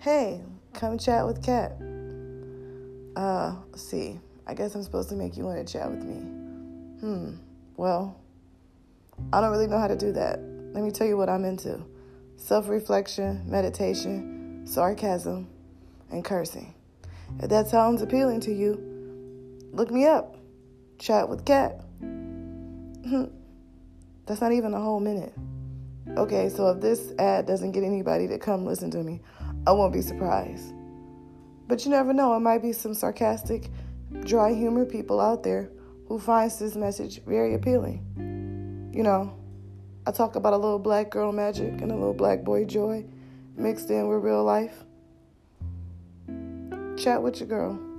Hey, 0.00 0.40
come 0.72 0.96
chat 0.96 1.26
with 1.26 1.44
Kat. 1.44 1.72
Uh, 3.14 3.54
see. 3.76 4.18
I 4.46 4.54
guess 4.54 4.74
I'm 4.74 4.82
supposed 4.82 5.10
to 5.10 5.14
make 5.14 5.36
you 5.36 5.44
want 5.44 5.58
to 5.58 5.70
chat 5.70 5.90
with 5.90 6.02
me. 6.02 6.20
Hmm. 7.00 7.32
Well, 7.76 8.18
I 9.30 9.42
don't 9.42 9.50
really 9.50 9.66
know 9.66 9.78
how 9.78 9.88
to 9.88 9.96
do 9.96 10.10
that. 10.12 10.40
Let 10.72 10.82
me 10.82 10.90
tell 10.90 11.06
you 11.06 11.18
what 11.18 11.28
I'm 11.28 11.44
into 11.44 11.82
self 12.36 12.70
reflection, 12.70 13.42
meditation, 13.44 14.62
sarcasm, 14.64 15.46
and 16.10 16.24
cursing. 16.24 16.72
If 17.38 17.50
that 17.50 17.68
sounds 17.68 18.00
appealing 18.00 18.40
to 18.40 18.54
you, 18.54 18.80
look 19.70 19.90
me 19.90 20.06
up. 20.06 20.38
Chat 20.98 21.28
with 21.28 21.44
Kat. 21.44 21.78
That's 24.24 24.40
not 24.40 24.52
even 24.52 24.72
a 24.72 24.80
whole 24.80 25.00
minute. 25.00 25.34
Okay, 26.16 26.48
so 26.48 26.70
if 26.70 26.80
this 26.80 27.12
ad 27.18 27.46
doesn't 27.46 27.72
get 27.72 27.84
anybody 27.84 28.26
to 28.28 28.38
come 28.38 28.66
listen 28.66 28.90
to 28.90 29.02
me, 29.02 29.20
I 29.66 29.72
won't 29.72 29.92
be 29.92 30.02
surprised. 30.02 30.74
But 31.68 31.84
you 31.84 31.90
never 31.90 32.12
know, 32.12 32.34
it 32.34 32.40
might 32.40 32.62
be 32.62 32.72
some 32.72 32.94
sarcastic, 32.94 33.70
dry 34.24 34.52
humor 34.52 34.84
people 34.84 35.20
out 35.20 35.44
there 35.44 35.70
who 36.08 36.18
finds 36.18 36.58
this 36.58 36.74
message 36.74 37.22
very 37.24 37.54
appealing. 37.54 38.90
You 38.92 39.04
know, 39.04 39.36
I 40.06 40.10
talk 40.10 40.34
about 40.34 40.52
a 40.52 40.56
little 40.56 40.80
black 40.80 41.10
girl 41.10 41.30
magic 41.30 41.80
and 41.80 41.92
a 41.92 41.94
little 41.94 42.14
black 42.14 42.42
boy 42.42 42.64
joy 42.64 43.04
mixed 43.56 43.90
in 43.90 44.08
with 44.08 44.24
real 44.24 44.42
life. 44.42 44.84
Chat 46.96 47.22
with 47.22 47.38
your 47.38 47.48
girl. 47.48 47.89